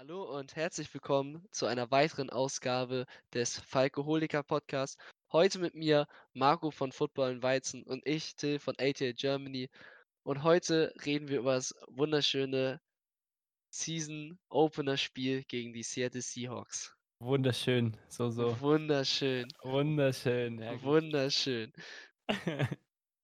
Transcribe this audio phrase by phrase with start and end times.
[0.00, 3.04] Hallo und herzlich willkommen zu einer weiteren Ausgabe
[3.34, 4.96] des Falkoholiker Podcasts.
[5.30, 9.68] Heute mit mir Marco von Football in Weizen und ich, Till von ATL Germany.
[10.22, 12.80] Und heute reden wir über das wunderschöne
[13.68, 16.96] Season Opener Spiel gegen die Seattle Seahawks.
[17.18, 18.58] Wunderschön, so, so.
[18.58, 20.82] Wunderschön, Wunderschön, ja.
[20.82, 21.74] wunderschön.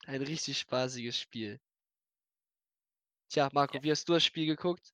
[0.05, 1.59] Ein richtig spaßiges Spiel.
[3.31, 4.93] Tja, Marco, wie hast du das Spiel geguckt?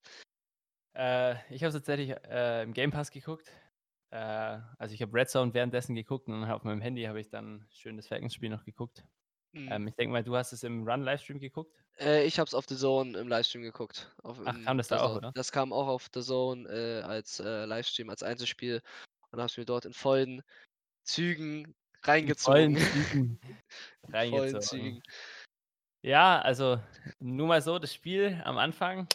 [0.94, 3.50] Äh, ich habe tatsächlich äh, im Game Pass geguckt.
[4.10, 7.66] Äh, also ich habe Red Zone währenddessen geguckt und auf meinem Handy habe ich dann
[7.70, 9.04] schön das Falcons-Spiel noch geguckt.
[9.52, 9.68] Mhm.
[9.70, 11.76] Ähm, ich denke mal, du hast es im Run-Livestream geguckt.
[11.98, 14.14] Äh, ich hab's auf The Zone im Livestream geguckt.
[14.22, 15.32] Auf, Ach, kam das da auch, oder?
[15.34, 18.82] Das kam auch auf The Zone äh, als äh, Livestream, als Einzelspiel
[19.30, 20.42] und hab's mir dort in vollen
[21.04, 22.76] Zügen In reingezogen.
[22.76, 22.76] vollen
[23.10, 23.40] Zügen
[24.02, 24.60] vollen reingezogen.
[24.60, 25.02] Zügen.
[26.04, 26.80] Ja, also
[27.20, 29.06] nur mal so, das Spiel am Anfang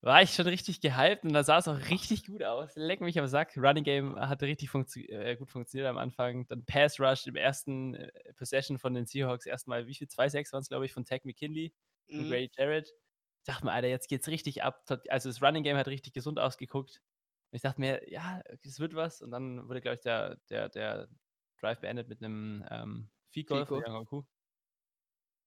[0.00, 2.76] war ich schon richtig gehypt und da sah es auch richtig gut aus.
[2.76, 3.56] Leck mich am Sack.
[3.56, 6.46] Running Game hatte richtig funktio äh, gut funktioniert am Anfang.
[6.48, 10.08] Dann Pass Rush im ersten äh, Possession von den Seahawks erstmal, wie viel?
[10.08, 11.74] 2-6 waren es, glaube ich, von Tech McKinley
[12.16, 12.28] und Mhm.
[12.28, 12.88] Grady Jarrett.
[13.40, 14.84] Ich dachte mir, Alter, jetzt geht's richtig ab.
[15.08, 17.00] Also das Running Game hat richtig gesund ausgeguckt.
[17.50, 19.22] Und ich dachte mir, ja, es wird was.
[19.22, 21.08] Und dann wurde, glaube ich, der, der, der
[21.60, 23.10] Drive beendet mit einem ähm,
[23.46, 24.22] Goal von Oku.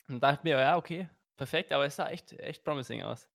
[0.08, 3.31] Und dachte mir, ja, okay, perfekt, aber es sah echt, echt promising aus.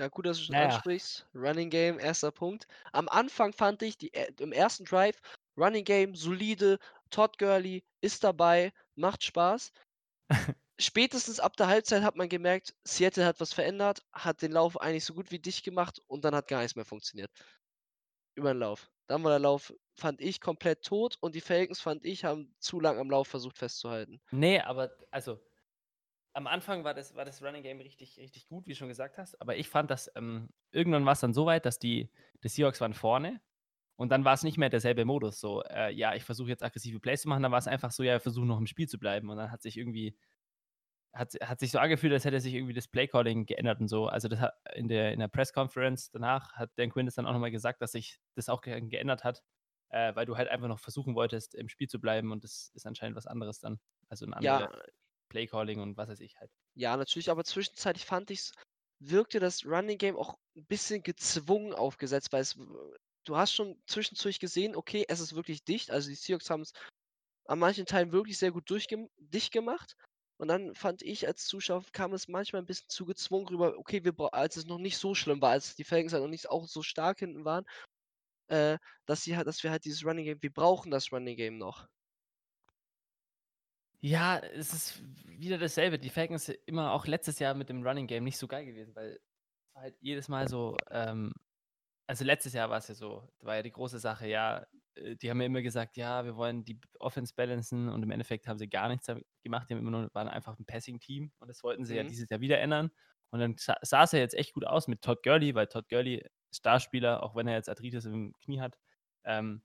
[0.00, 0.58] Ja, gut, dass du schon Naja.
[0.58, 1.28] ansprichst.
[1.34, 2.66] Running Game, erster Punkt.
[2.92, 5.20] Am Anfang fand ich, die, äh, im ersten Drive,
[5.56, 6.78] Running Game, solide,
[7.10, 9.70] Todd Gurley ist dabei, macht Spaß.
[10.80, 15.04] Spätestens ab der Halbzeit hat man gemerkt, Seattle hat was verändert, hat den Lauf eigentlich
[15.04, 17.30] so gut wie dicht gemacht und dann hat gar nichts mehr funktioniert.
[18.34, 18.90] Über den Lauf.
[19.06, 22.80] Dann war der Lauf, fand ich, komplett tot und die Falcons, fand ich, haben zu
[22.80, 24.20] lang am Lauf versucht festzuhalten.
[24.32, 25.40] Nee, aber also
[26.32, 29.18] am Anfang war das, war das Running Game richtig, richtig gut, wie du schon gesagt
[29.18, 29.40] hast.
[29.40, 32.10] Aber ich fand, dass ähm, irgendwann war es dann so weit, dass die,
[32.42, 33.40] die Seahawks waren vorne
[33.96, 35.40] und dann war es nicht mehr derselbe Modus.
[35.40, 37.42] So, äh, ja, ich versuche jetzt aggressive Plays zu machen.
[37.42, 39.28] Dann war es einfach so, ja, wir versuchen noch im Spiel zu bleiben.
[39.28, 40.16] Und dann hat sich irgendwie,
[41.12, 44.06] hat, hat sich so angefühlt, als hätte sich irgendwie das Playcalling geändert und so.
[44.06, 47.32] Also das hat in der, in der Press-Conference danach hat Dan Quinn das dann auch
[47.32, 49.42] nochmal gesagt, dass sich das auch ge geändert hat,
[49.90, 52.86] äh, weil du halt einfach noch versuchen wolltest, im Spiel zu bleiben und das ist
[52.86, 53.80] anscheinend was anderes dann.
[54.08, 54.82] Also ein anderer Ja,
[55.30, 56.52] Playcalling und was weiß ich halt.
[56.74, 58.50] ja, natürlich, aber zwischenzeitlich fand ich
[59.00, 62.56] wirkte das Running Game auch ein bisschen gezwungen aufgesetzt, weil es,
[63.24, 65.90] du hast schon zwischendurch gesehen, okay, es ist wirklich dicht.
[65.90, 66.72] Also die Seahawks haben es
[67.46, 69.96] an manchen Teilen wirklich sehr gut durchgem dicht gemacht.
[70.38, 74.04] Und dann fand ich als Zuschauer, kam es manchmal ein bisschen zu gezwungen rüber, okay,
[74.04, 76.66] wir als es noch nicht so schlimm war, als die Falcons halt noch nicht auch
[76.66, 77.66] so stark hinten waren,
[78.48, 81.58] äh, dass sie halt, dass wir halt dieses Running Game, wir brauchen das Running Game
[81.58, 81.88] noch.
[84.02, 85.98] Ja, es ist wieder dasselbe.
[85.98, 89.20] Die Falcons immer auch letztes Jahr mit dem Running Game nicht so geil gewesen, weil
[89.68, 91.32] es war halt jedes Mal so, ähm,
[92.08, 94.66] also letztes Jahr war es ja so, da war ja die große Sache, ja,
[94.96, 98.48] äh, die haben ja immer gesagt, ja, wir wollen die Offense balancen und im Endeffekt
[98.48, 99.06] haben sie gar nichts
[99.42, 102.04] gemacht, die haben immer nur, waren einfach ein Passing-Team und das wollten sie ja Mhm.
[102.04, 102.90] dieses Jahr wieder ändern.
[103.30, 105.88] Und dann sa sah es ja jetzt echt gut aus mit Todd Gurley, weil Todd
[105.88, 108.76] Gurley Starspieler, auch wenn er jetzt Arthritis im Knie hat,
[109.24, 109.62] ähm,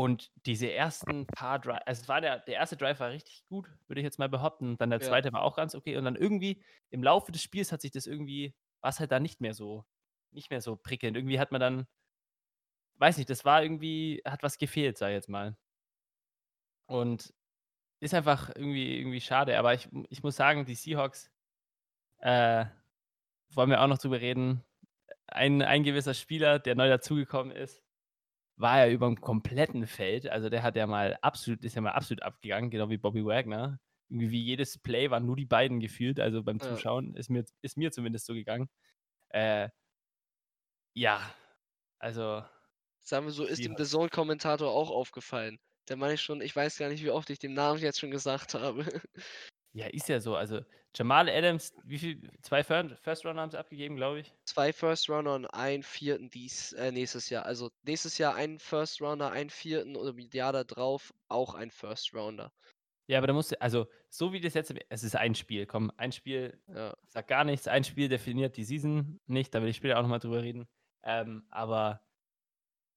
[0.00, 3.68] und diese ersten paar Drive, also es war der, der erste Drive war richtig gut,
[3.86, 4.70] würde ich jetzt mal behaupten.
[4.70, 5.06] Und dann der Ja.
[5.08, 5.96] zweite war auch ganz okay.
[5.98, 9.20] Und dann irgendwie im Laufe des Spiels hat sich das irgendwie, war es halt da
[9.20, 9.84] nicht mehr so,
[10.30, 11.16] nicht mehr so prickelnd.
[11.18, 11.86] Irgendwie hat man dann,
[12.98, 15.56] weiß nicht, das war irgendwie, hat was gefehlt, sag ich jetzt mal.
[16.86, 17.32] Und
[18.00, 19.58] ist einfach irgendwie, irgendwie schade.
[19.58, 21.30] Aber ich, ich muss sagen, die Seahawks,
[22.18, 22.66] äh,
[23.54, 24.64] wollen wir auch noch drüber reden.
[25.28, 27.82] Ein, ein gewisser Spieler, der neu dazugekommen ist,
[28.60, 30.28] war ja über dem kompletten Feld.
[30.28, 33.80] Also der hat ja mal absolut, ist ja mal absolut abgegangen, genau wie Bobby Wagner.
[34.08, 36.20] Irgendwie wie jedes Play waren nur die beiden gefühlt.
[36.20, 36.66] Also beim Ja.
[36.76, 38.68] Zuschauen ist mir, ist mir zumindest so gegangen.
[39.30, 39.70] Äh,
[40.94, 41.34] ja,
[41.98, 42.44] also
[43.02, 43.76] Sagen wir so, ist dem.
[43.76, 45.58] The Zone-Kommentator auch aufgefallen.
[45.88, 48.10] Der meine ich schon, ich weiß gar nicht, wie oft ich den Namen jetzt schon
[48.10, 48.84] gesagt habe.
[49.72, 50.34] Ja, ist ja so.
[50.36, 50.60] Also
[50.94, 52.30] Jamal Adams, wie viel?
[52.42, 54.34] Zwei Fir- First Round haben sie abgegeben, glaube ich.
[54.44, 57.46] Zwei First Rounder und einen vierten dies, äh, nächstes Jahr.
[57.46, 61.70] Also nächstes Jahr einen First Rounder, einen vierten und im Jahr da drauf auch ein
[61.70, 62.52] First Rounder.
[63.06, 65.90] Ja, aber da musst du, also so wie das jetzt, es ist ein Spiel, komm,
[65.96, 66.96] ein Spiel Ja.
[67.08, 70.20] sagt gar nichts, ein Spiel definiert die Season nicht, da will ich später auch nochmal
[70.20, 70.68] drüber reden.
[71.02, 72.02] Ähm, aber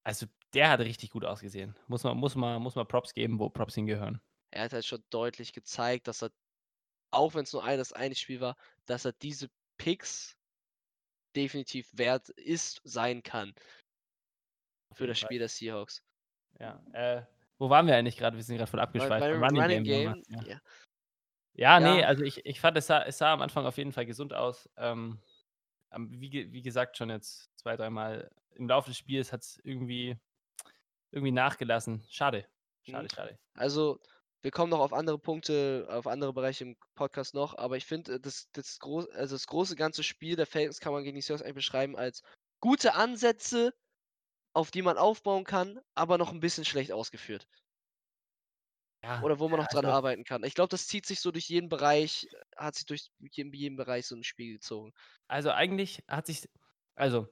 [0.04, 1.75] also der hat richtig gut ausgesehen.
[1.88, 4.22] Muss man, muss man, muss man Props geben, wo Props hingehören.
[4.52, 6.30] Er hat halt schon deutlich gezeigt, dass er,
[7.13, 8.56] auch wenn es nur ein, das eine Spiel war,
[8.86, 10.38] dass er diese Picks
[11.36, 13.54] definitiv wert ist, sein kann
[14.94, 15.19] für das.
[15.19, 16.04] Spiel der Seahawks.
[16.60, 16.83] Ja.
[16.94, 17.24] Äh,
[17.57, 18.38] wo waren wir eigentlich gerade?
[18.38, 19.21] Wir sind gerade voll Bei, abgeschweift.
[19.21, 20.44] beim Beim Running, waren wir, Game, ja.
[20.44, 20.62] ja.
[21.56, 24.07] Ja, nee, also ich, ich fand, es sah, es sah am Anfang auf jeden Fall
[24.07, 24.68] gesund aus.
[24.75, 25.21] Ähm,
[25.95, 30.18] wie, wie gesagt, schon jetzt zwei, dreimal im Laufe des Spiels hat es irgendwie,
[31.12, 32.04] irgendwie nachgelassen.
[32.10, 32.48] Schade.
[32.81, 33.10] Schade, Mhm.
[33.15, 33.39] schade.
[33.54, 34.00] Also,
[34.44, 38.16] wir kommen noch auf andere Punkte, auf andere Bereiche im Podcast noch, aber ich finde,
[38.16, 41.22] äh, das, das, groß, also das große ganze Spiel der Falcons kann man gegen die
[41.22, 42.22] Seahawks eigentlich beschreiben als
[42.60, 43.74] gute Ansätze,
[44.54, 47.48] auf die man aufbauen kann, aber noch ein bisschen schlecht ausgeführt.
[49.01, 50.44] Ja, Oder wo man noch dran also- arbeiten kann.
[50.44, 53.75] Ich glaube, das zieht sich so durch jeden Bereich, äh, hat sich durch jeden, jeden
[53.78, 54.94] Bereich so ein Spiel gezogen.
[55.28, 56.48] Also eigentlich hat sich,
[56.96, 57.28] also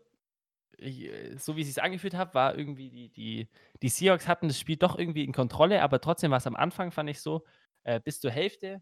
[1.37, 3.49] so wie ich es angefühlt habe, war irgendwie die, die,
[3.81, 6.91] die Seahawks hatten das Spiel doch irgendwie in Kontrolle, aber trotzdem war es am Anfang,
[6.91, 7.45] fand ich so,
[7.83, 8.81] äh, bis zur Hälfte,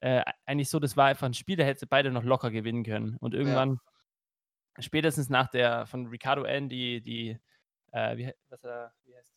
[0.00, 3.16] äh, eigentlich so, das war einfach ein Spiel, da hätte beide noch locker gewinnen können.
[3.18, 3.80] Und irgendwann,
[4.78, 7.38] spätestens nach der von Ricardo N, die, die,
[7.92, 9.34] äh, wie, was wie heißt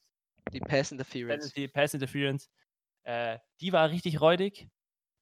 [0.53, 1.51] Die Pass Interference.
[1.53, 2.49] Penalty, Pass Interference,
[3.03, 4.69] äh, die war richtig räudig.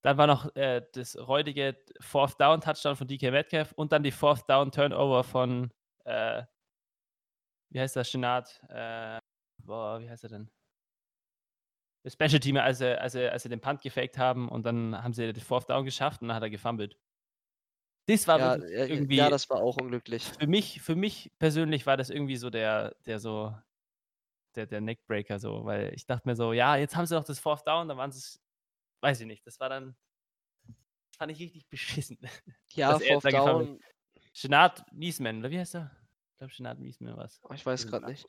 [0.03, 4.11] Dann war noch äh, das räudige Fourth Down Touchdown von DK Metcalf und dann die
[4.11, 5.71] Fourth Down Turnover von,
[6.05, 6.43] äh,
[7.71, 8.61] wie heißt der, Chenard?
[8.69, 9.19] Äh,
[9.63, 10.51] boah, wie heißt er denn?
[12.03, 15.01] Das Special Team, als sie, als, sie, als sie den Punt gefaked haben und dann
[15.01, 16.97] haben sie den Fourth Down geschafft und dann hat er gefummelt.
[18.07, 20.23] Das war Ja, ja, irgendwie, ja, das war auch unglücklich.
[20.23, 23.55] für mich, für mich persönlich war das irgendwie so der, der so,
[24.55, 27.39] der, der Neckbreaker so, weil ich dachte mir so, ja, jetzt haben sie doch das
[27.39, 28.41] Fourth Down, dann waren sie es,
[29.01, 29.95] weiß ich nicht, das war dann,
[30.65, 32.17] das fand ich richtig beschissen.
[32.73, 33.79] Ja, Fourth Down,
[34.33, 36.00] Shenard Niesman, oder wie heißt er?
[36.41, 37.39] Ich glaube, Shenard Niesman war es.
[37.43, 38.25] oh, ich weiß gerade nicht.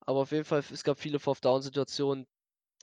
[0.00, 2.26] Aber auf jeden Fall, es gab viele Fourth Down Situationen.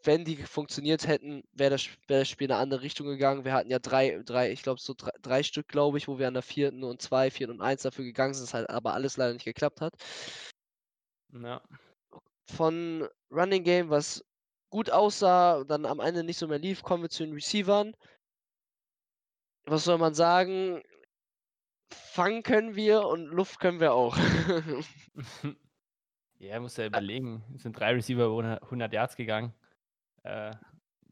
[0.04, 3.44] Wenn die funktioniert hätten, wäre das, wär das Spiel in eine andere Richtung gegangen.
[3.44, 6.30] Wir hatten ja drei, drei ich glaube so drei, drei Stück, glaube ich, wo wir
[6.30, 9.34] an der vierten und zwei, vierten und eins dafür gegangen sind, halt aber alles leider
[9.34, 9.96] nicht geklappt hat.
[11.34, 11.62] Ja.
[12.46, 14.24] Von Running Game, was
[14.70, 17.98] gut aussah, dann am Ende nicht so mehr lief, kommen wir zu den Receivern.
[19.66, 20.82] Was soll man sagen?
[21.92, 24.16] Fangen können wir und Luft können wir auch.
[26.40, 27.44] ja, muss ja überlegen.
[27.56, 29.54] Es sind drei Receiver über 100 Yards gegangen.
[30.24, 30.52] Äh,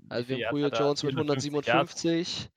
[0.09, 0.69] Also wir haben Julio?
[0.77, 2.05] Jones mit 450 Yards.
[2.05, 2.51] 157,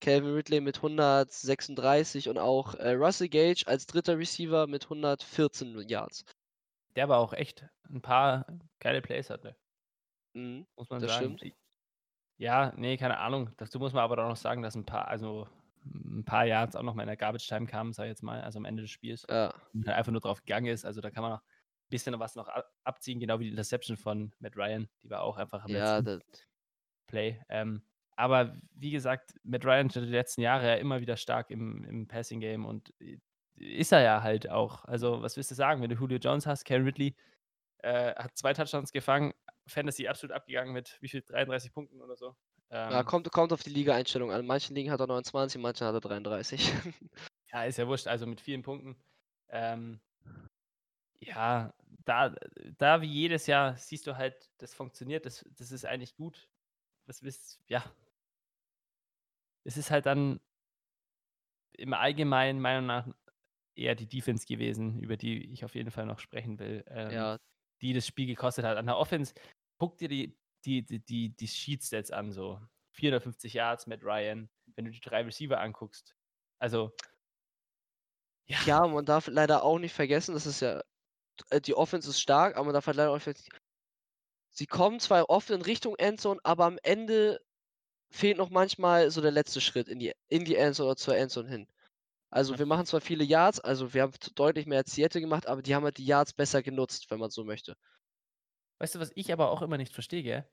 [0.00, 6.24] Calvin Ridley mit 136 und auch äh, Russell Gage als dritter Receiver mit 114 Yards.
[6.96, 8.46] Der aber auch echt ein paar
[8.80, 9.56] geile Plays hatte,
[10.34, 10.66] Mhm.
[10.76, 11.38] muss man Das sagen.
[11.38, 11.54] stimmt.
[12.36, 13.50] Ja, nee, keine Ahnung.
[13.56, 15.48] Dazu muss man aber auch noch sagen, dass ein paar, also
[15.94, 18.40] ein paar Yards auch noch mal in der Garbage Time kamen, sag ich jetzt mal,
[18.40, 19.26] also am Ende des Spiels.
[19.28, 20.84] Ja, Und halt einfach nur drauf gegangen ist.
[20.84, 23.96] Also da kann man noch ein bisschen was noch ab- abziehen, genau wie die Interception
[23.96, 24.88] von Matt Ryan.
[25.02, 26.22] Die war auch einfach am ja, letzten
[27.06, 27.40] Play.
[27.48, 27.82] Ähm,
[28.16, 32.40] aber wie gesagt, Matt Ryan die letzten Jahre ja immer wieder stark im, im Passing
[32.40, 33.18] Game und äh,
[33.54, 34.84] ist er ja halt auch.
[34.84, 36.64] Also, was willst du sagen, wenn du Julio Jones hast?
[36.64, 37.16] Karen Ridley
[37.78, 39.34] äh, hat zwei Touchdowns gefangen,
[39.66, 41.22] Fantasy absolut abgegangen mit wie viel?
[41.22, 42.36] 33 Punkten oder so.
[42.70, 44.40] Ja Ähm, kommt, kommt auf die Liga-Einstellung an.
[44.40, 46.72] In manchen Ligen hat er 29, in manchen hat er 33.
[47.50, 48.96] Ja, ist ja wurscht, also mit vielen Punkten.
[49.48, 50.00] Ähm,
[51.20, 51.74] ja,
[52.04, 52.34] da,
[52.76, 56.48] da wie jedes Jahr siehst du halt, das funktioniert, das, das ist eigentlich gut.
[57.06, 57.82] Was wisst, ja.
[59.64, 60.40] Es ist halt dann
[61.72, 63.16] im Allgemeinen meiner Meinung nach
[63.74, 67.38] eher die Defense gewesen, über die ich auf jeden Fall noch sprechen will, ähm, ja,
[67.80, 68.76] die das Spiel gekostet hat.
[68.76, 69.34] An der Offense,
[69.78, 72.60] guck dir die, die, die, die, Sheet-Stats an, so
[72.92, 76.14] 450 Yards mit Ryan, wenn du die drei Receiver anguckst.
[76.58, 76.92] Also,
[78.46, 80.82] ja, ja, man darf leider auch nicht vergessen, das ist ja,
[81.50, 83.48] äh, die Offense ist stark, aber man darf halt leider auch nicht
[84.50, 87.40] sie kommen zwar oft in Richtung Endzone, aber am Ende
[88.10, 91.48] fehlt noch manchmal so der letzte Schritt in die, in die Endzone oder zur Endzone
[91.48, 91.68] hin.
[92.30, 95.62] Also wir machen zwar viele Yards, also wir haben deutlich mehr als Seattle gemacht, aber
[95.62, 97.76] die haben halt die Yards besser genutzt, wenn man so möchte.
[98.78, 100.48] Weißt du, was ich aber auch immer nicht verstehe, gell?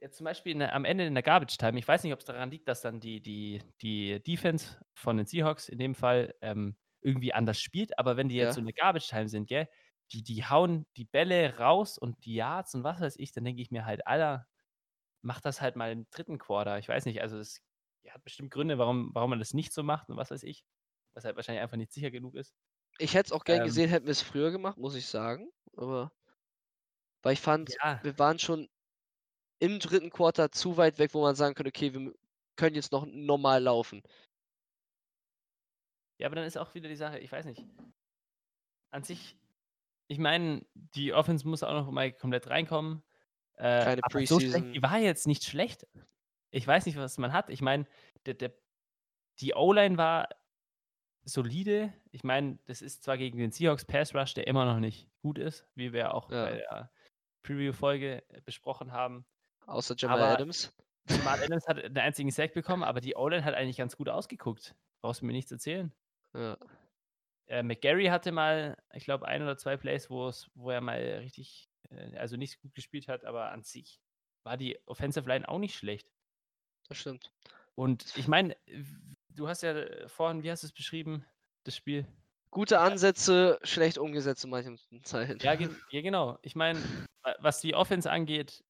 [0.00, 2.24] Jetzt zum Beispiel der, am Ende in der Garbage Time, ich weiß nicht, ob es
[2.26, 6.76] daran liegt, dass dann die, die, die Defense von den Seahawks in dem Fall ähm,
[7.02, 8.54] irgendwie anders spielt, aber wenn die jetzt Ja.
[8.54, 9.68] so in der Garbage Time sind, gell,
[10.12, 13.62] die, die hauen die Bälle raus und die Yards und was weiß ich, dann denke
[13.62, 14.48] ich mir halt, Alter,
[15.22, 16.78] mach das halt mal im dritten Quarter.
[16.78, 17.62] Ich weiß nicht, also es
[18.08, 20.64] hat bestimmt Gründe, warum, warum man das nicht so macht und was weiß ich,
[21.14, 22.54] was halt wahrscheinlich einfach nicht sicher genug ist.
[22.98, 23.64] Ich hätte es auch gern Ähm.
[23.64, 25.50] gesehen, hätten wir es früher gemacht, muss ich sagen.
[25.76, 26.10] Aber
[27.22, 28.68] weil ich fand, Ja, wir waren schon
[29.58, 32.12] im dritten Quarter zu weit weg, wo man sagen könnte, okay, wir
[32.56, 34.02] können jetzt noch normal laufen.
[36.18, 37.64] Ja, aber dann ist auch wieder die Sache, ich weiß nicht.
[38.90, 39.36] An sich,
[40.08, 43.02] ich meine, die Offense muss auch noch mal komplett reinkommen.
[43.56, 44.72] Äh, Keine aber so schlecht, Preseason.
[44.72, 45.86] die war jetzt nicht schlecht.
[46.50, 47.48] Ich weiß nicht, was man hat.
[47.48, 47.86] Ich meine,
[48.26, 48.52] der, der,
[49.40, 50.28] die O-Line war
[51.24, 51.92] solide.
[52.10, 55.38] Ich meine, das ist zwar gegen den Seahawks Pass Rush, der immer noch nicht gut
[55.38, 56.44] ist, wie wir auch Ja.
[56.44, 56.92] bei der
[57.42, 59.24] Preview-Folge äh, besprochen haben.
[59.66, 60.72] Außer Jamal Aber- Adams.
[61.08, 64.74] Jamal Adams hat einen einzigen Sack bekommen, aber die O-Line hat eigentlich ganz gut ausgeguckt.
[65.00, 65.92] Brauchst du mir nichts erzählen.
[66.34, 66.56] Ja.
[67.46, 70.30] äh, McGarry hatte mal, ich glaube, ein oder zwei Plays, wo
[70.70, 74.00] er mal richtig, äh, also nicht so gut gespielt hat, aber an sich
[74.44, 76.08] war die Offensive Line auch nicht schlecht.
[76.88, 77.32] Das stimmt.
[77.74, 78.56] Und ich meine,
[79.28, 81.24] du hast ja äh, vorhin wie hast du's beschrieben,
[81.64, 82.06] das Spiel?
[82.50, 85.38] Gute Ansätze, schlecht umgesetzt zu manchen Zeiten.
[85.40, 86.38] Ja, gen ja, genau.
[86.42, 86.80] Ich meine,
[87.38, 88.64] was die Offense angeht,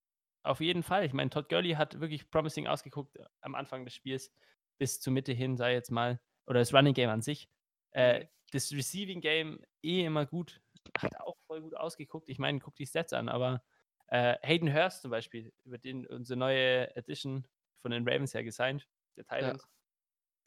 [0.45, 1.05] auf jeden Fall.
[1.05, 4.33] Ich meine, Todd Gurley hat wirklich promising ausgeguckt äh, am Anfang des Spiels
[4.79, 6.21] bis zur Mitte hin, ich jetzt mal.
[6.47, 7.49] Oder das Running Game an sich.
[7.93, 10.61] Äh, das Receiving Game eh immer gut.
[10.99, 12.29] Hat auch voll gut ausgeguckt.
[12.29, 13.63] Ich meine, guck die Stats an, aber,
[14.09, 17.47] äh, Hayden Hurst zum Beispiel, über den unsere neue Addition
[17.81, 19.57] von den Ravens ja gesigned, der Tight Ja.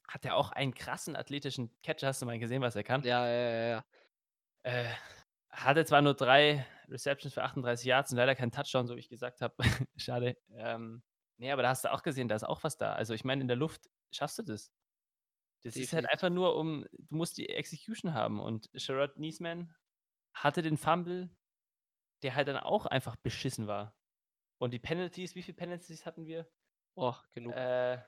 [0.07, 2.07] Hat ja auch einen krassen athletischen Catcher.
[2.07, 3.01] Hast du mal gesehen, was er kann?
[3.03, 3.85] Ja, ja, ja, ja.
[4.63, 4.89] Äh,
[5.49, 9.09] hatte zwar nur 3 Receptions für 38 Yards und leider keinen Touchdown, so wie ich
[9.09, 9.55] gesagt habe.
[9.97, 10.37] Schade.
[10.51, 11.03] Ähm,
[11.37, 12.93] ne, aber da hast du auch gesehen, da ist auch was da.
[12.93, 14.71] Also, ich meine, in der Luft schaffst du das.
[15.63, 16.11] Das ist halt Definitiv.
[16.11, 19.73] einfach nur um du musst die Execution haben und Sherrod Niesman
[20.33, 21.35] hatte den Fumble,
[22.21, 23.95] der halt dann auch einfach beschissen war.
[24.59, 26.47] Und die Penalties, wie viele Penalties hatten wir?
[26.95, 27.53] Oh, genug.
[27.55, 28.01] Äh,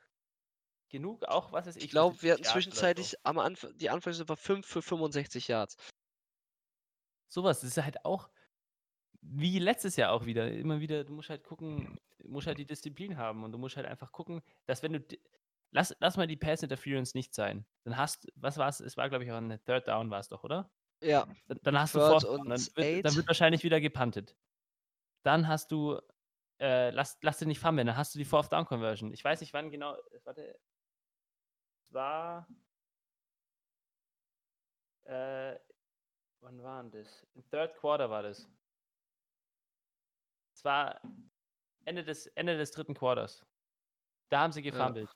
[0.89, 2.53] genug, auch, was weiß ich, Ich glaube, 70 wir hatten Yards oder so.
[2.53, 5.77] zwischenzeitlich am Anf die Anfangssumme war 5 für 65 Yards.
[7.29, 8.29] So was, das ist halt auch
[9.29, 10.51] wie letztes Jahr auch wieder.
[10.51, 13.77] Immer wieder, du musst halt gucken du musst halt die Disziplin haben und du musst
[13.77, 15.01] halt einfach gucken, dass wenn du
[15.71, 17.65] lass lass mal die Pass Interference nicht sein.
[17.83, 18.79] Dann hast was war's?
[18.81, 20.71] Es war, glaube ich, auch 'ne Third Down war's doch, oder?
[21.01, 21.27] Ja.
[21.47, 23.17] Dann dann hast du Third Fourth Down, und dann wird dann 8.
[23.17, 24.37] wird wahrscheinlich wieder gepuntet.
[25.23, 25.99] Dann hast du
[26.61, 29.13] äh, lass lass dich nicht fummeln, dann hast du die Fourth Down Conversion.
[29.13, 30.57] Ich weiß nicht, wann genau warte.
[31.89, 32.47] Es war
[35.05, 35.57] äh,
[36.41, 37.27] wann war 'n das?
[37.35, 38.49] Im Third Quarter war das.
[40.67, 40.99] Es war
[41.85, 42.95] Ende des Ende des 3.
[42.95, 43.45] Quarters.
[44.29, 44.91] Da haben sie Ja.
[44.91, 45.11] gefummelt.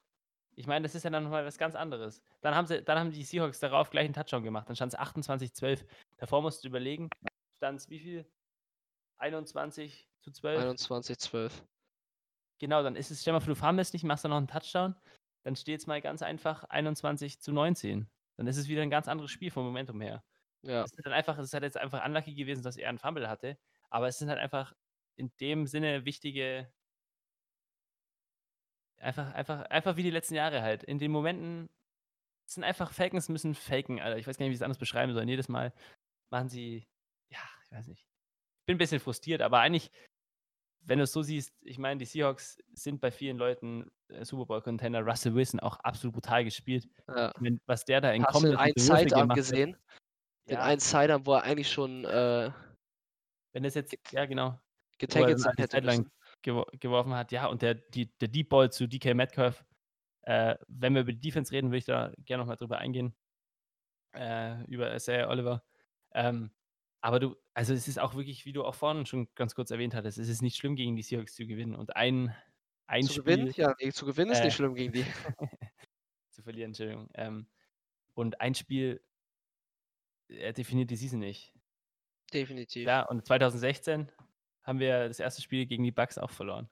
[0.55, 2.24] Ich meine, das ist ja dann noch mal was ganz anderes.
[2.41, 4.70] Dann haben sie dann haben die Seahawks darauf gleich 'n Touchdown gemacht.
[4.70, 5.86] Dann stand's 28:12.
[6.17, 7.13] Davor musst du überlegen,
[7.58, 8.31] stand's wie viel?
[9.17, 10.08] 21:12?
[10.55, 11.63] 21:12.
[12.62, 14.96] Genau, dann ist es stell mal vor, du fummelst nicht, machst dann noch 'n Touchdown,
[15.43, 18.08] dann steht's mal ganz einfach 21:19.
[18.38, 20.24] Dann ist es wieder 'n ganz anderes Spiel vom Momentum her.
[20.63, 20.86] Ja.
[20.86, 23.29] Es ist dann einfach es ist halt jetzt einfach unlucky gewesen, dass er 'n Fumble
[23.29, 23.58] hatte,
[23.89, 24.74] aber es sind halt einfach
[25.22, 26.72] in dem Sinne wichtige
[29.00, 30.84] einfach einfach einfach wie die letzten Jahre halt.
[30.84, 31.70] In den Momenten
[32.48, 34.18] es sind einfach Falcons müssen faken, Alter.
[34.20, 35.28] Ich weiß gar nicht, wie ich's anders beschreiben soll.
[35.30, 35.74] Jedes Mal
[36.32, 36.88] machen sie
[37.32, 38.06] ja, ich weiß nicht.
[38.68, 39.92] Bin 'n bisschen frustriert, aber eigentlich,
[40.82, 44.62] wenn du's so siehst ich meine, die Seahawks sind bei vielen Leuten, äh, Super Bowl
[44.63, 45.01] Contender.
[45.01, 46.88] Russell Wilson auch absolut brutal gespielt.
[47.08, 47.34] Ja.
[47.36, 49.78] Ich meine, was der da in Hast du den einen Sidearm gesehen?
[50.50, 50.62] Den Ja.
[50.62, 52.51] einen Sidearm, wo er eigentlich schon, äh
[53.56, 54.60] Wenn das jetzt ja genau,
[55.03, 56.05] er dann sein hätte
[56.41, 57.31] gewo geworfen hat.
[57.31, 59.65] Ja, und der die der Deep Ball zu DK Metcalf.
[60.24, 63.15] Äh, wenn wir über die Defense reden, würde ich da gerne noch mal drüber eingehen.
[64.13, 65.63] Äh, über Isaiah Oliver.
[66.13, 66.51] Ähm,
[67.01, 69.93] aber du also, es ist auch wirklich, wie du auch vorhin schon ganz kurz erwähnt
[69.96, 71.75] hattest, es ist nicht schlimm, gegen die Seahawks zu gewinnen.
[71.75, 72.36] Und ein
[72.91, 73.51] ein Zu gewinnen?
[73.51, 75.05] Spiel Ja, ne, zu gewinnen ist äh, nicht schlimm gegen die.
[76.29, 77.10] zu verlieren, Entschuldigung.
[77.13, 77.48] Ähm,
[78.15, 79.01] und ein Spiel
[80.27, 81.53] äh, definiert die Season nicht.
[82.34, 82.86] Definitiv.
[82.86, 84.12] Ja, und 2016
[84.63, 85.41] haben wir das 1.
[85.41, 86.70] Spiel gegen die Bucks auch verloren.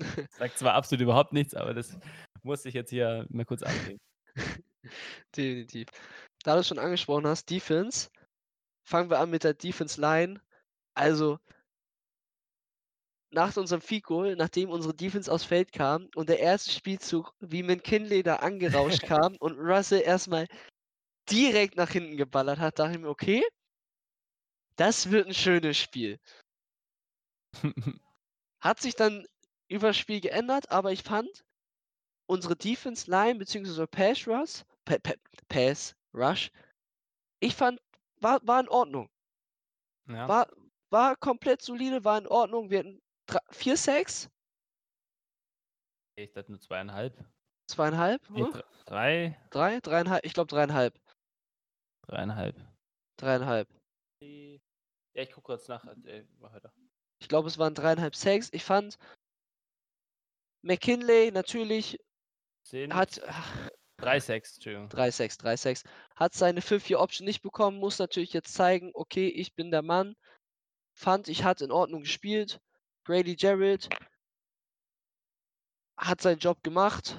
[0.38, 1.98] Sagt zwar absolut überhaupt nichts, aber das
[2.42, 4.00] musste ich jetzt hier mal kurz anbringen.
[5.36, 5.88] Definitiv.
[6.44, 8.08] Da du's schon angesprochen hast, Defense,
[8.84, 10.40] fangen wir an mit der Defense Line.
[10.94, 11.38] Also
[13.32, 18.22] nach unserem Goal, nachdem unsere Defense aufs Feld kam und der erste Spielzug, wie McKinley
[18.22, 20.46] da angerauscht kam und Russell erst mal
[21.30, 23.44] direkt nach hinten geballert hat, dachte ich mir: „Okay“
[24.78, 26.18] „das wird 'n schönes Spiel.“
[28.60, 29.26] Hat sich dann
[29.68, 31.44] übers Spiel geändert, aber ich fand,
[32.26, 35.14] unsere Defense Line beziehungsweise Pass Rush Pa Pa
[35.48, 36.50] Pass Rush,
[37.40, 37.80] ich fand,
[38.20, 39.08] war war in Ordnung.
[40.08, 40.28] Ja.
[40.28, 40.48] War
[40.90, 42.70] war komplett solide, war in Ordnung.
[42.70, 44.30] Wir hatten dr 4 Sacks.
[46.16, 47.12] Ich dachte nur 2,5.
[47.70, 48.52] 2,5, Ne, hm?
[48.52, 49.38] dr 3.
[49.50, 49.76] 3?
[49.78, 50.20] 3,5?
[50.22, 50.92] Ich glaube 3,5.
[52.06, 52.54] 3,5.
[53.18, 53.66] 3,5.
[54.20, 54.60] Die
[55.14, 56.72] ja, ich gucke kurz nach, äh, mach weiter.
[57.24, 58.50] Ich glaube, es waren 3,5 Sacks.
[58.52, 58.98] Ich fand
[60.60, 61.98] McKinley natürlich
[62.62, 63.18] Sind hat
[63.96, 64.90] 3 Sacks, Entschuldigung.
[64.90, 65.84] 3 Sacks, 3 Sacks.
[66.16, 69.80] Hat seine Fifth Year Option nicht bekommen, muss natürlich jetzt zeigen: „Okay, ich bin der
[69.80, 70.16] Mann.“
[70.92, 72.60] Fand ich, hat in Ordnung gespielt.
[73.06, 73.88] Grady Jarrett
[75.96, 77.18] hat seinen Job gemacht.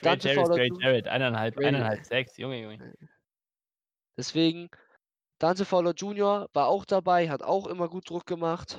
[0.00, 2.94] Grady Jarrett Grady Jarrett, 1,5 Grady 1,5 Sacks, Junge, Junge.
[4.16, 4.68] Deswegen,
[5.42, 8.78] Dante Fowler Junior war auch dabei, hat auch immer gut Druck gemacht.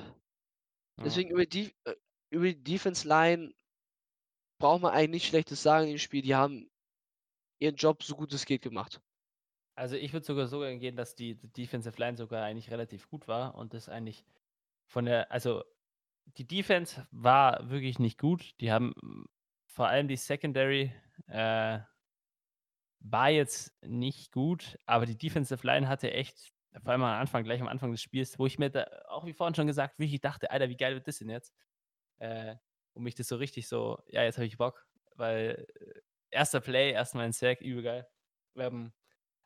[0.96, 1.04] Ja.
[1.04, 1.94] Deswegen über die äh,
[2.30, 3.52] über die Defense Line
[4.58, 6.22] braucht man eigentlich nichts Schlechtes sagen im Spiel.
[6.22, 6.70] Die haben
[7.58, 9.02] ihren Job so gut es geht gemacht.
[9.74, 13.28] Also, ich würde sogar so gehen, dass die D Defensive Line sogar eigentlich relativ gut
[13.28, 14.24] war und das eigentlich
[14.86, 15.64] von der also,
[16.38, 18.58] die Defense war wirklich nicht gut.
[18.60, 18.94] Die haben
[19.66, 20.94] vor allem die Secondary,
[21.26, 21.80] äh
[23.04, 27.60] war jetzt nicht gut, aber die Defensive Line hatte echt vor allem am Anfang gleich
[27.60, 30.50] am Anfang des Spiels, wo ich mir da auch wie vorhin schon gesagt, wirklich dachte:
[30.50, 31.54] „Alter, wie geil wird das denn jetzt?“
[32.18, 32.56] Äh,
[32.94, 36.00] und mich das so richtig so: „Ja, jetzt habe ich Bock“, weil, äh,
[36.36, 36.60] 1.
[36.62, 38.08] Play, erst mal 'n Sack, übel geil.
[38.56, 38.92] Ähm,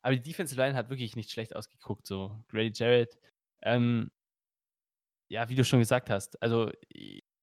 [0.02, 2.44] aber die Defensive Line hat wirklich nicht schlecht ausgeguckt so.
[2.48, 3.18] Grady Jarrett,
[3.62, 4.10] ähm
[5.30, 6.70] ja, wie du schon gesagt hast, also,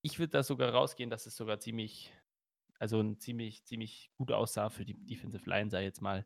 [0.01, 2.11] ich würde da sogar rausgehen, dass es sogar ziemlich
[2.79, 6.25] also, 'n ziemlich ziemlich gut aussah für die Defensive Line, ich jetzt mal,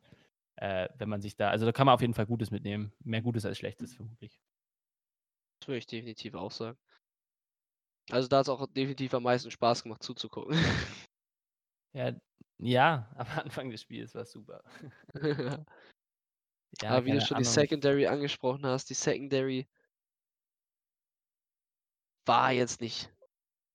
[0.60, 2.92] äh, wenn man sich da also, da kann man auf jeden Fall Gutes mitnehmen.
[3.04, 4.42] Mehr Gutes als Schlechtes vermutlich.
[5.60, 6.78] Das würde ich definitiv auch sagen.
[8.12, 10.58] Also, da hat's auch definitiv am meisten Spaß gemacht zuzugucken.
[11.94, 12.14] Ja,
[12.58, 14.64] ja, am Anfang des Spiels war's super.
[16.82, 17.54] Ja, Aber wie du schon die Ahnung.
[17.54, 19.68] Secondary angesprochen hast, die Secondary
[22.26, 23.12] war jetzt nicht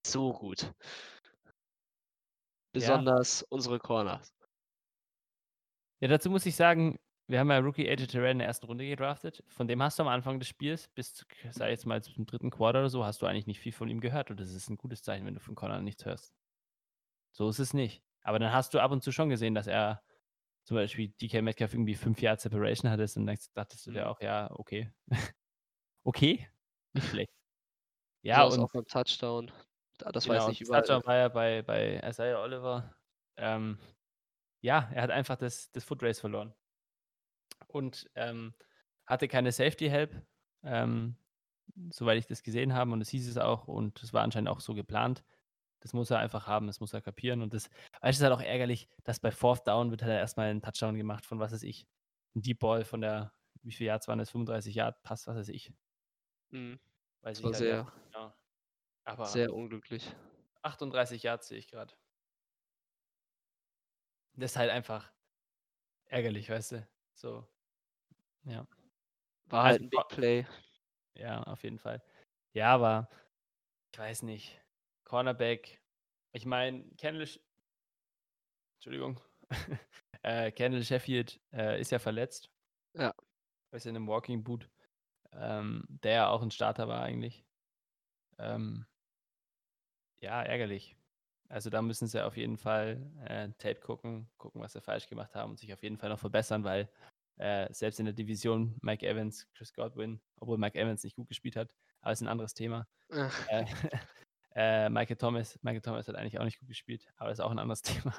[0.06, 0.62] so gut.
[0.62, 0.72] Ja.
[2.72, 4.33] Besonders unsere Corners.
[6.02, 6.98] Ja, dazu muss ich sagen,
[7.28, 8.66] wir haben ja Rookie AJ Terrell in der 1.
[8.66, 9.42] Runde gedraftet.
[9.48, 12.50] Von dem hast du am Anfang des Spiels bis ich jetzt mal zum 3.
[12.50, 14.76] Quarter oder so, hast du eigentlich nicht viel von ihm gehört und das ist 'n
[14.76, 16.28] gutes Zeichen, wenn du von Cornern nichts hörst.
[17.36, 18.04] So ist es nicht.
[18.22, 20.02] Aber dann hast du ab und zu schon gesehen, dass er
[20.64, 24.20] zum Beispiel DK Metcalf irgendwie 5 Yards Separation hattest und denkst dachtest du dir auch:
[24.20, 24.92] „Ja, okay.
[26.06, 26.48] Okay,
[26.94, 27.28] nicht schlecht.“
[28.22, 29.52] Ja, Besonders auch und beim Touchdown.
[29.98, 32.96] Da das Genau, nicht und überall Touchdown war ja bei bei Isaiah Oliver.
[33.36, 33.78] Ähm,
[34.64, 36.54] ja, er hat einfach das das Foot Race verloren.
[37.70, 38.54] Und, ähm,
[39.06, 40.22] hatte keine Safety Help,
[40.62, 41.16] ähm,
[41.90, 44.60] soweit ich das gesehen habe und das hieß es auch und das war anscheinend auch
[44.60, 45.24] so geplant.
[45.80, 47.70] Das muss er einfach haben, das muss er kapieren und das
[48.02, 50.62] weißt du, ist halt auch ärgerlich, dass bei 4th Down wird halt erst mal 'n
[50.62, 51.86] Touchdown gemacht von, was weiß ich
[52.36, 54.30] 'n Deep Ball von der wie viel Yards waren das?
[54.30, 55.74] 35 Yard Pass, was weiß ich.
[56.52, 56.78] Mhm.
[57.22, 58.34] Weiß Das ich war halt ja sehr nicht genau.
[59.04, 60.16] Aber sehr unglücklich.
[60.64, 61.96] 38 Yards sehe ich grad.
[64.36, 65.12] Das ist halt einfach
[66.06, 66.88] ärgerlich, weißt du?
[67.14, 67.48] So.
[68.44, 68.66] Ja.
[69.46, 70.46] War halt Also 'n vor Big Play.
[71.16, 72.02] Ja, auf jeden Fall.
[72.54, 73.08] Ja, aber
[73.92, 74.60] ich weiß nicht.
[75.04, 75.82] Cornerback
[76.32, 77.40] ich meine, Kendall Sh
[78.82, 79.20] Entschuldigung.
[80.24, 82.48] Äh, Kendall Sheffield, äh, ist ja verletzt.
[82.94, 83.14] Ja.
[83.72, 84.70] Ist in 'nem Walking Boot,
[85.32, 87.44] ähm, der ja auch 'n Starter war eigentlich.
[88.38, 88.86] Ähm
[90.22, 90.96] ja, ärgerlich.
[91.50, 95.34] Also, da müssen sie auf jeden Fall, äh, Tape gucken, gucken, was sie falsch gemacht
[95.34, 96.90] haben und sich auf jeden Fall noch verbessern, weil,
[97.36, 101.56] äh, selbst in der Division Mike Evans, Chris Godwin obwohl Mike Evans nicht gut gespielt
[101.56, 102.88] hat, aber ist 'n anderes Thema.
[103.46, 103.66] Äh,
[104.54, 107.58] äh, Michael Thomas Michael Thomas hat eigentlich auch nicht gut gespielt, aber ist auch 'n
[107.60, 108.14] anderes Thema.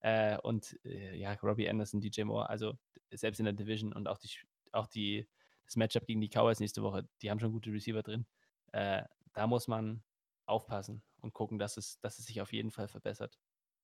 [0.00, 2.74] Äh, und, äh, ja, Robbie Anderson, DJ Moore, also,
[3.12, 4.30] selbst in der Division und auch die
[4.72, 5.28] auch die
[5.66, 8.26] das Matchup gegen die Cowboys nächste Woche, die haben schon gute Receiver drin.
[8.72, 10.04] Äh, da muss man
[10.46, 13.38] aufpassen und gucken, dass es dass es sich auf jeden Fall verbessert.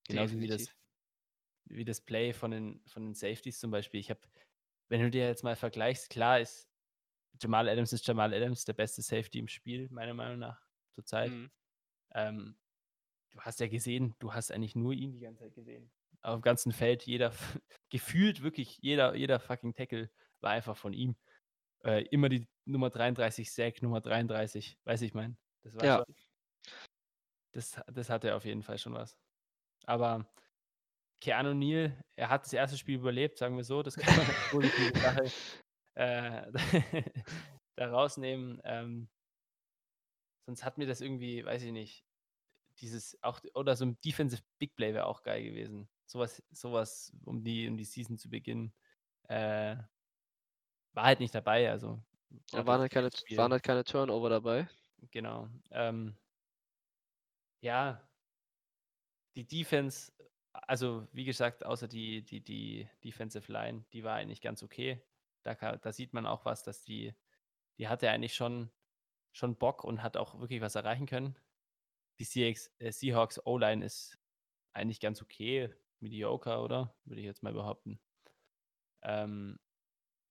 [0.07, 0.73] Genauso wie das
[1.65, 3.99] wie das Play von den von den Safeties zum Beispiel.
[3.99, 4.21] Ich habe
[4.89, 6.69] wenn du dir jetzt mal vergleichst, klar ist
[7.41, 11.33] Jamal Adams ist Jamal Adams, der beste Safety im Spiel, meiner Meinung nach zurzeit.
[11.33, 11.49] Mhm.
[12.13, 12.57] Ähm,
[13.31, 15.91] du hast ja gesehen du hast eigentlich nur ihn die ganze Zeit gesehen.
[16.23, 17.31] Auf'm ganzen Feld, jeder
[17.89, 21.15] gefühlt wirklich jeder jeder fucking Tackle war einfach von ihm.
[21.83, 25.37] Äh, immer die Nummer 33 Sack, Nummer 33, weißt du, ich meine?
[25.63, 26.03] Das war Ja.
[26.05, 26.05] schon
[27.57, 29.17] das das hatte auf jeden Fall schon was.
[29.85, 30.27] Aber
[31.21, 32.77] Keanu Neal, er hat das 1.
[32.77, 33.83] Spiel überlebt, sagen wir so.
[33.83, 35.33] Das kann man als positive Sache,
[35.95, 36.51] äh,
[37.77, 38.61] da rausnehmen.
[38.65, 39.09] Ähm
[40.47, 42.05] sonst hat mir das irgendwie, weiß ich nicht,
[42.79, 45.89] dieses auch oder so 'n Defensive Big Play wäre auch geil gewesen.
[46.07, 48.73] So was so was, um die um die Season zu beginnen.
[49.29, 49.77] Äh
[50.95, 51.99] war halt nicht dabei, also
[52.53, 54.67] ja waren halt keine waren halt keine Turnover dabei.
[55.11, 55.49] Genau.
[55.71, 56.17] Ähm
[57.61, 58.01] ja.
[59.35, 60.11] Die Defense
[60.53, 65.03] also, wie gesagt, außer die die die Defensive Line, die war eigentlich ganz okay.
[65.43, 67.13] Da da sieht man auch was, dass die
[67.79, 68.71] die hatte eigentlich schon
[69.33, 71.37] schon Bock und hat auch wirklich was erreichen können.
[72.19, 74.19] Die CX äh, Seahawks O-Line ist
[74.73, 76.95] eigentlich ganz okay, mediocre, oder?
[77.05, 77.99] Würde ich jetzt mal behaupten.
[79.03, 79.59] Ähm,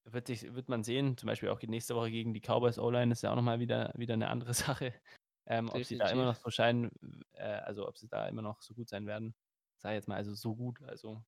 [0.04, 3.22] wird sich wird man sehen, zum Beispiel auch nächste Woche gegen die Cowboys O-Line ist
[3.22, 4.94] ja auch noch mal wieder wieder 'ne andere Sache.
[5.46, 6.90] Ähm, ob sie da immer noch so scheinen
[7.34, 9.34] äh, also, ob sie da immer noch so gut sein werden,
[9.78, 11.22] sage ich jetzt mal, also, so gut, also,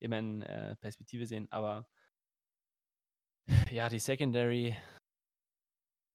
[0.00, 1.88] immer in, äh, Perspektive sehen, aber
[3.70, 4.76] ja, die Secondary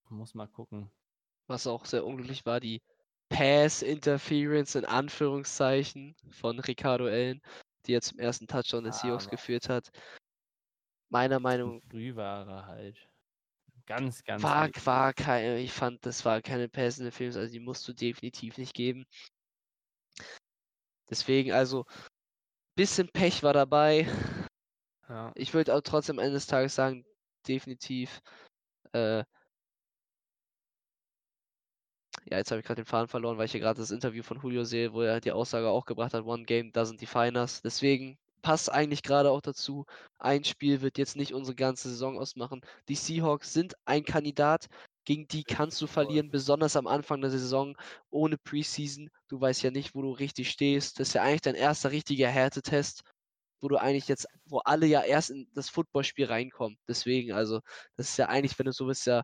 [0.09, 0.91] muss mal gucken.
[1.47, 2.81] Was auch sehr unglücklich war, die
[3.29, 7.41] Pass Interference in Anführungszeichen von Ricardo Allen,
[7.85, 8.47] die ja zum 1.
[8.47, 9.89] Touchdown Ja, Seahawks geführt hat.
[11.09, 13.09] meiner Meinung Früh war er halt.
[13.87, 17.87] Ganz, ganz war war kei ich fand, das war keine passende Films, also die musst
[17.87, 19.05] du definitiv nicht geben.
[21.09, 21.85] Deswegen, also
[22.75, 24.07] bisschen Pech war dabei.
[25.09, 25.31] Ja.
[25.35, 27.05] Ich würde auch trotzdem am Ende des Tages sagen,
[27.47, 28.21] definitiv,
[28.93, 29.23] äh
[32.25, 34.39] ja, jetzt habe ich grad den Faden verloren, weil ich hier grad das Interview von
[34.41, 38.17] Julio sehe, wo er die Aussage auch gebracht hat: „One game doesn't define us.“ Deswegen
[38.43, 39.85] passt eigentlich grade auch dazu.
[40.19, 42.61] Ein Spiel wird jetzt nicht unsere ganze Saison ausmachen.
[42.89, 44.67] Die Seahawks sind ein Kandidat,
[45.05, 47.75] gegen die kannst du verlieren, besonders am Anfang der Saison
[48.11, 49.09] ohne Preseason.
[49.29, 50.99] Du weißt ja nicht, wo du richtig stehst.
[50.99, 53.01] Das ist ja eigentlich dein erster richtiger Härtetest,
[53.61, 56.77] wo du eigentlich jetzt wo alle ja erst in das Footballspiel reinkommen.
[56.87, 57.61] Deswegen, also,
[57.97, 59.23] das ist ja eigentlich, wenn du so bist, ja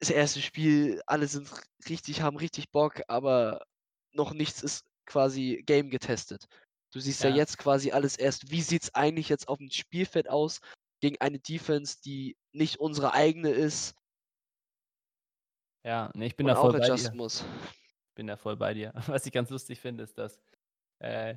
[0.00, 1.50] das erste Spiel, alle sind
[1.88, 3.64] richtig haben richtig Bock, aber
[4.12, 6.46] noch nichts ist quasi game getestet.
[6.94, 7.34] Du siehst ja Ja.
[7.36, 10.60] jetzt quasi alles erst, wie sieht's eigentlich jetzt aufm Spielfeld aus
[11.00, 13.96] gegen eine Defense, die nicht unsere eigene ist
[15.84, 17.14] Ja, ne, ich bin da auch voll bei dir.
[17.14, 17.44] muss.
[18.16, 18.92] Bin da voll bei dir.
[19.08, 20.40] Was ich ganz lustig finde, ist, dass,
[21.00, 21.36] äh,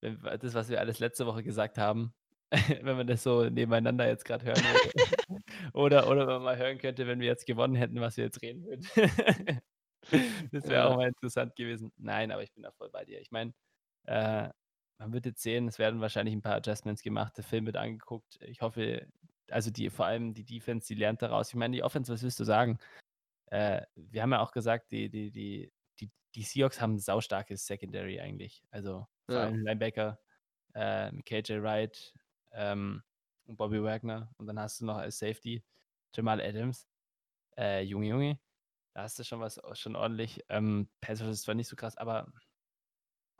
[0.00, 2.14] das, was wir alles letzte Woche gesagt haben,
[2.82, 4.92] wenn man das so nebeneinander jetzt grad hören würde.
[5.74, 8.42] Oder oder wenn man mal hören könnte, wenn wir jetzt gewonnen hätten, was wir jetzt
[8.42, 8.86] reden würden.
[10.52, 10.96] Das wäre auch Ja.
[10.96, 11.92] mal interessant gewesen.
[11.96, 13.20] Nein, aber ich bin da voll bei dir.
[13.20, 13.54] Ich meine,
[14.06, 14.50] äh,
[15.00, 18.38] man wird jetzt sehen, es werden wahrscheinlich 'n paar Adjustments gemacht, der Film wird angeguckt.
[18.42, 19.08] Ich hoffe
[19.50, 21.50] also die vor allem die Defense, die lernt daraus.
[21.50, 22.78] Ich meine, die Offense, was willst du sagen?
[23.46, 27.66] Äh, wir haben ja auch gesagt, die die die die die Seahawks haben 'n saustarkes
[27.66, 28.64] Secondary eigentlich.
[28.70, 29.46] Also, vor Ja.
[29.46, 30.20] allem Linebacker,
[30.74, 32.14] äh, KJ Wright,
[32.52, 33.02] ähm,
[33.46, 35.64] und Bobby Wagner und dann hast du noch als Safety
[36.16, 36.88] Jamal Adams.
[37.58, 38.40] Äh, Junge, Junge,
[38.94, 40.44] da hast du schon was schon ordentlich.
[40.50, 42.32] Ähm, Pass ist zwar nicht so krass, aber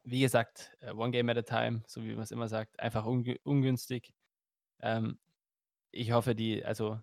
[0.04, 3.36] wie gesagt, äh, one game at a time, so wie man's immer sagt, einfach ungü
[3.44, 4.14] ungünstig.
[4.80, 5.20] Ähm,
[5.92, 7.00] ich hoffe, die also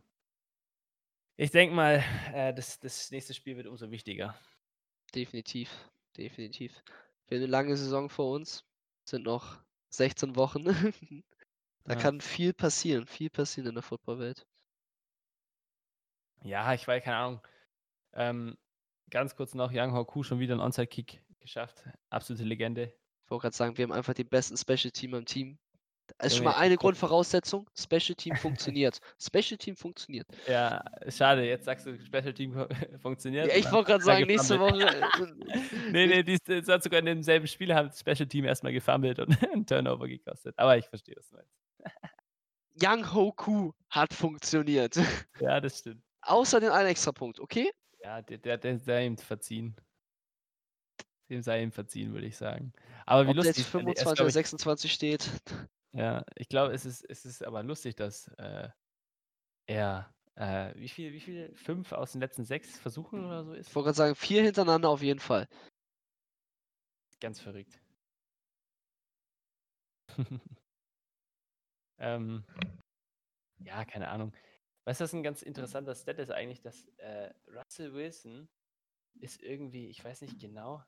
[1.40, 4.34] ich denke mal, äh, das das nächste Spiel wird umso wichtiger.
[5.16, 5.70] Definitiv,
[6.18, 6.84] definitiv.
[7.28, 8.66] Wir haben 'ne lange Saison vor uns,
[9.08, 10.66] sind noch 16 Wochen.
[11.86, 11.98] Da Ja.
[11.98, 14.46] kann viel passieren, viel passieren in der Footballwelt.
[16.44, 17.42] Ja, ich wei keine Ahnung.
[18.14, 18.58] Ähm,
[19.10, 21.84] ganz kurz noch, Younghoe Koo schon wieder 'n Onside-Kick geschafft.
[22.10, 22.94] Absolute Legende.
[23.26, 25.58] Ich wollte grad sagen, wir haben einfach den besten Special Teamer im Team.
[26.20, 29.00] Da ist schon mal eine Grundvoraussetzung, Special Team funktioniert.
[29.22, 30.26] Special Team funktioniert.
[30.48, 32.54] Ja, schade, jetzt sagst du, Special Team
[33.02, 34.60] funktioniert Ja, ich wollte er sagen, nächste.
[34.60, 38.28] Woche, äh, Ne, ich ne, dies es hat sogar in demselben Spiel hat das Special
[38.28, 40.58] Team erst mal gefummelt und 'n Turnover gekostet.
[40.58, 41.52] Aber ich verstehe, was du meinst.
[42.82, 44.98] Younghoe Koo hat funktioniert.
[45.40, 46.04] Ja, das stimmt.
[46.22, 47.72] Außer den einen Extrapunkt, okay?
[48.04, 49.76] Ja, der der der sei ihm verziehen.
[51.30, 52.74] Dem sei ihm verziehen, würde ich sagen.
[53.06, 55.30] Aber wie Ob der jetzt lustig, ist, 25 glaube oder ich 26 steht.
[55.94, 58.70] Ja, ich glaube, es ist es ist aber lustig, dass, äh,
[59.68, 63.76] er, äh, wie viel wie viel 5 aus den letzten 6 Versuchen oder so Ich
[63.76, 63.76] ist?
[63.76, 65.48] wollte grad sagen, 4 hintereinander auf jeden Fall.
[67.22, 67.80] Ganz verrückt.
[72.00, 72.46] Ähm,
[73.60, 74.34] ja, keine Ahnung.
[74.86, 78.50] Weißt du, was 'n ganz interessanter Stat ist eigentlich, dass, äh, Russell Wilson
[79.20, 80.84] ist irgendwie ich weiß nicht genau,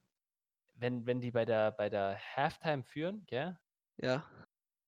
[0.80, 3.60] wenn wenn die bei der bei der Halftime führen, gell?
[4.02, 4.30] Ja.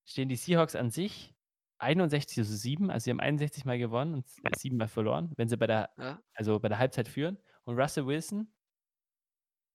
[0.07, 1.35] Stehen die Seahawks an sich
[1.77, 5.67] 61:7, also sie haben 61 Mal gewonnen und s 7 Mal verloren, wenn sie bei
[5.67, 6.21] der Ja.
[6.33, 7.37] also bei der Halbzeit führen.
[7.65, 8.51] Und Russell Wilson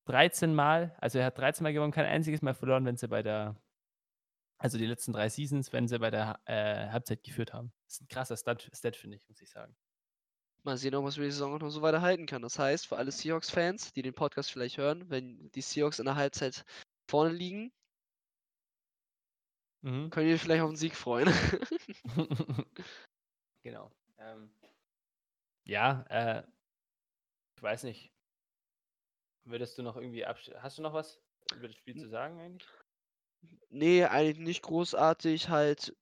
[0.07, 3.21] 13 Mal also er hat 13 Mal gewonnen, kein einziges Mal verloren, wenn sie bei
[3.23, 3.57] der
[4.59, 7.73] also die letzten 3 Seasons, wenn sie bei der äh, Halbzeit geführt haben.
[7.87, 9.75] Ist 'n krasser Stat Stat, finde ich, muss ich sagen.
[10.67, 12.41] Mal sehen, ob man's über die Saison noch so weiter halten kann.
[12.43, 16.15] Das heißt, für alle Seahawks-Fans, die den Podcast vielleicht hören, wenn die Seahawks in der
[16.15, 16.65] Halbzeit
[17.09, 17.71] vorne liegen
[19.83, 20.11] Mhm.
[20.11, 21.27] könnt ihr vielleicht auf 'n Sieg freuen.
[23.65, 23.91] Genau.
[24.19, 24.51] Ähm
[25.67, 26.43] ja, äh
[27.57, 28.09] ich weiß nicht.
[29.45, 31.21] Würdest du noch irgendwie absch hast du noch was
[31.53, 32.67] über das Spiel zu sagen eigentlich?
[33.71, 35.93] Ne, eigentlich nicht großartig, halt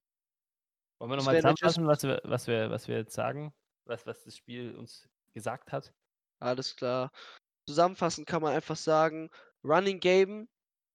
[1.02, 3.54] Wollen wir noch es mal werden zusammenfassen, was wir was wir was wir jetzt sagen?
[3.88, 5.94] Was was das Spiel uns gesagt hat?
[6.42, 7.12] Alles klar.
[7.68, 9.30] Zusammenfassend kann man einfach sagen,
[9.64, 10.50] Running Game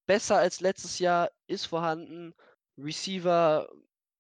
[0.07, 2.35] besser als letztes Jahr, ist vorhanden.
[2.79, 3.68] Receiver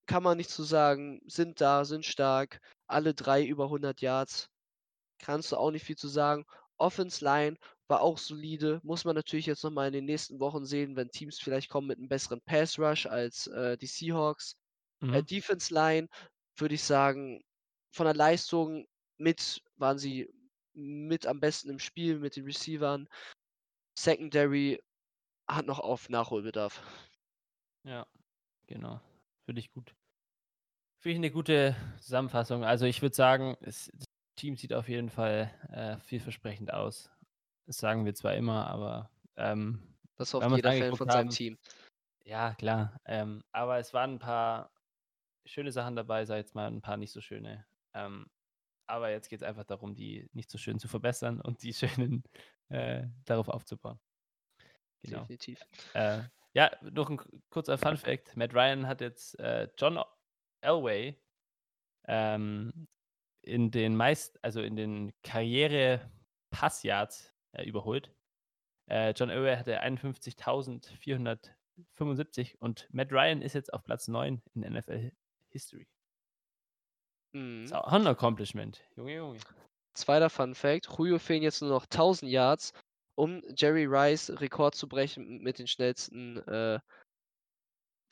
[0.06, 2.60] kann man nichts zu sagen, sind da, sind stark.
[2.88, 4.48] Alle 3 über 100 Yards.
[5.20, 6.44] Kannst du auch nicht viel zu sagen.
[6.78, 7.56] Offense Line
[7.88, 8.80] war auch solide.
[8.84, 11.88] Muss man natürlich jetzt noch mal in den nächsten Wochen sehen, wenn Teams vielleicht kommen
[11.88, 14.56] mit 'nem besseren Pass Rush als, äh, die Seahawks.
[15.10, 15.24] Äh, Mhm.
[15.24, 16.08] Defense Line
[16.58, 17.42] würde ich sagen,
[17.92, 18.86] von der Leistung
[19.18, 20.28] mit waren sie
[20.74, 23.08] mit am besten im Spiel mit den Receivern.
[23.98, 24.80] Secondary
[25.48, 26.82] hat noch auf Nachholbedarf.
[27.84, 28.06] Ja,
[28.66, 29.00] genau.
[29.46, 29.94] Finde ich gut.
[31.02, 32.62] Finde ich 'ne gute Zusammenfassung.
[32.62, 34.04] Also, ich würde sagen, es das
[34.36, 37.10] Team sieht auf jeden Fall, äh, vielversprechend aus.
[37.66, 41.58] Das sagen wir zwar immer, aber, ähm, Das hofft jeder Fan von seinem haben Team.
[42.24, 44.72] ja klar, ähm, aber es waren 'n paar
[45.46, 47.66] schöne Sachen dabei, ich jetzt mal, 'n paar nicht so schöne.
[47.94, 48.26] Ähm,
[48.86, 51.74] aber jetzt geht's einfach darum, die nicht so schönen zu verbessern und die
[52.08, 52.24] schönen,
[52.68, 53.98] äh, darauf aufzubauen.
[55.02, 55.20] Genau.
[55.20, 55.60] Definitiv.
[55.94, 56.22] Äh,
[56.52, 59.98] ja, noch 'n k kurzer Fun Fact: Matt Ryan hat jetzt, äh, John
[60.60, 61.18] Elway,
[62.06, 62.86] ähm,
[63.42, 68.12] in den meist also, in den Karriere-Pass-Yards, äh, überholt.
[68.86, 75.12] Äh, John Elway hatte 51.475 und Matt Ryan ist jetzt auf Platz 9 in NFL
[75.50, 75.86] History.
[77.64, 77.72] Ist Mhm.
[77.74, 78.80] auch 'n Accomplishment.
[78.96, 79.38] Junge, Junge.
[79.94, 82.72] Zweiter Fun Fact: Julio fehlen jetzt nur noch 1.000 Yards,
[83.16, 86.80] um Jerry Rice Rekord zu brechen mit den schnellsten, äh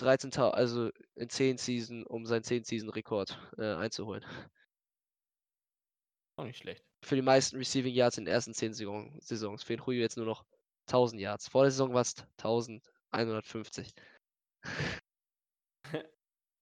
[0.00, 4.24] 13 Tau also, in 10 Season, um seinen 10 Season-Rekord, äh, einzuholen.
[6.38, 6.84] Auch nicht schlecht.
[7.04, 10.26] Für die meisten Receiving Yards in den ersten 10 Saison Saisons fehlen Julio jetzt nur
[10.26, 10.44] noch
[10.86, 11.48] 1.000 Yards.
[11.48, 13.92] Vor der Saison war's 1.150.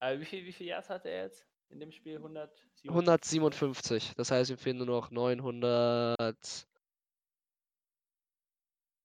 [0.01, 2.17] Äh, wie viel wie viel Yards hatte er jetzt in dem Spiel?
[2.17, 2.99] 157, oder?
[2.99, 4.15] 157.
[4.17, 6.67] Das heißt, ihm fehlen nur noch 900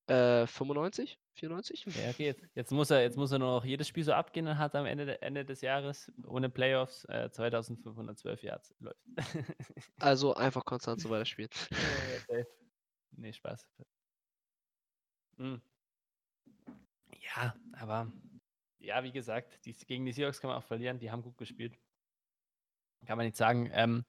[0.08, 1.20] äh, 95?
[1.36, 1.86] 94?
[1.86, 4.46] Ja, okay, jetzt jetzt muss er jetzt muss er nur noch jedes Spiel so abgehen,
[4.46, 8.76] dann hat er am Ende de Ende des Jahres ohne Playoffs, äh, 2.512 Yards.
[8.80, 9.00] Läuft.
[10.00, 11.50] Also, einfach konstant so weiterspielen.
[11.72, 11.78] Ja,
[12.14, 12.48] ja, safe.
[13.12, 13.66] Ne, Spaß.
[15.38, 15.62] Hm.
[17.36, 18.12] Ja, aber
[18.80, 21.78] ja, wie gesagt, die gegen die Seahawks kann man auch verlieren, die haben gut gespielt.
[23.08, 23.70] Kann man nicht sagen.
[23.74, 24.06] Ähm,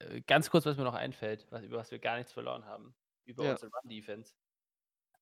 [0.00, 2.96] äh, ganz kurz, was mir noch einfällt, was über was wir gar nichts verloren haben,
[3.24, 3.58] über Ja.
[3.58, 4.34] unsere Run-Defense,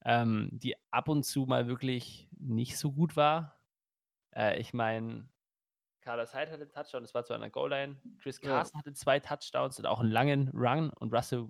[0.05, 3.61] ähm, die ab und zu mal wirklich nicht so gut war.
[4.37, 5.29] Äh, ich meine,
[6.03, 8.03] Carlos Hyde hatte 'n Touchdown, das war an der Goal-Line.
[8.21, 8.71] Chris Ja.
[8.71, 11.49] Carson hatte 2 Touchdowns und auch 'n langen Run und Russell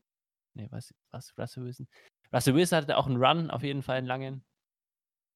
[0.55, 1.89] ne, was was Russell Wilson?
[2.35, 4.45] Russell Wilson hatte auch 'n Run, auf jeden Fall 'n langen.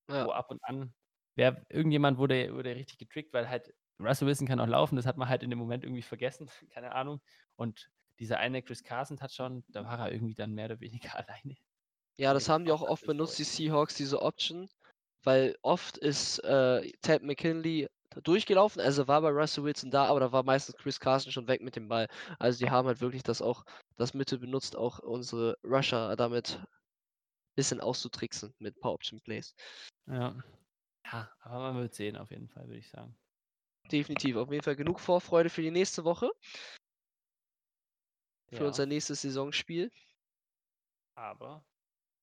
[0.08, 0.26] Ja.
[0.26, 0.94] Wo ab und an
[1.36, 5.16] wer irgendjemand wurde wurde richtig getrickt, weil halt Russell Wilson kann auch laufen, das hat
[5.16, 7.20] man halt in dem Moment irgendwie vergessen, keine Ahnung.
[7.56, 11.56] Und dieser eine Chris Carson-Touchdown, da war er irgendwie dann mehr oder weniger alleine.
[12.16, 13.44] Ja, das Deswegen haben die auch oft benutzt, die.
[13.44, 14.68] Seahawks, diese Option,
[15.22, 17.88] weil oft ist, äh, Ted McKinley
[18.24, 21.60] durchgelaufen, also, war bei Russell Wilson da, aber da war meistens Chris Carson schon weg
[21.60, 22.08] mit dem Ball.
[22.38, 23.64] Also, die haben halt wirklich das auch
[23.96, 26.60] das Mittel benutzt, auch unsere Rusher damit
[27.54, 29.54] bisschen auszutricksen mit paar Option Plays.
[30.06, 30.36] Ja.
[31.04, 33.16] Ja, aber man wird sehen auf jeden Fall, würde ich sagen.
[33.90, 36.30] Definitiv, auf jeden Fall genug Vorfreude für die nächste Woche.
[38.52, 38.66] Für Ja.
[38.66, 39.90] unser nächstes Saisonspiel.
[41.16, 41.66] Aber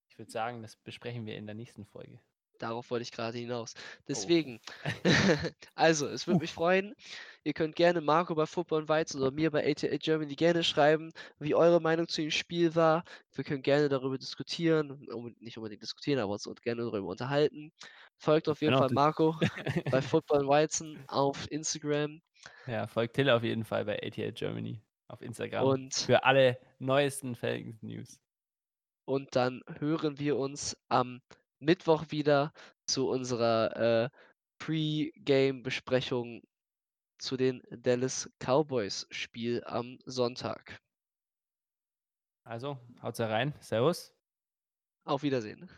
[0.10, 2.22] ich würde sagen, das besprechen wir in der nächsten Folge.
[2.58, 3.74] Darauf wollte ich grade hinaus.
[4.12, 4.36] Oh.
[4.38, 4.60] Deswegen,
[5.76, 6.96] also, es würde mich freuen.
[7.44, 11.12] Ihr könnt gerne Marco bei Football und Weizen oder mir bei ATA Germany gerne schreiben,
[11.38, 13.04] wie eure Meinung zu dem Spiel war.
[13.34, 15.06] Wir können gerne darüber diskutieren,
[15.40, 17.72] nicht unbedingt diskutieren, aber uns gerne darüber unterhalten.
[18.18, 19.36] Folgt auf jeden auch Fall Marco
[19.92, 22.22] bei Football Weizen auf Instagram.
[22.68, 27.36] Ja, folgt Till auf jeden Fall bei ATL Germany auf Instagram Und für alle neuesten
[27.36, 28.20] Falcons News.
[29.08, 31.22] Und dann hören wir uns am
[31.60, 32.54] Mittwoch wieder
[32.88, 34.10] zu unserer, äh,
[34.60, 36.42] Pre-Game-Besprechung
[37.20, 40.82] zu den Dallas Cowboys-Spiel am Sonntag.
[42.44, 43.54] Also, haut's rein.
[43.60, 44.14] Servus.
[45.04, 45.70] Auf Wiedersehen.